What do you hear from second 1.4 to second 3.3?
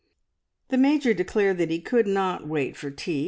that he could not wait for tea.